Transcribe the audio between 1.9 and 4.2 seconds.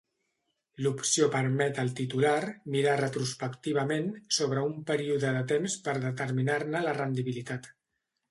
titular "mirar retrospectivament"